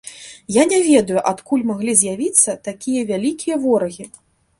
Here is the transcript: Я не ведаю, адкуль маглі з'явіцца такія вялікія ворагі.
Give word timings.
Я 0.53 0.63
не 0.69 0.77
ведаю, 0.91 1.19
адкуль 1.31 1.65
маглі 1.71 1.93
з'явіцца 1.99 2.55
такія 2.69 3.05
вялікія 3.13 3.55
ворагі. 3.67 4.07